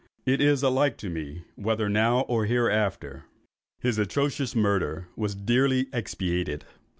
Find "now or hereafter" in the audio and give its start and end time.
1.87-3.25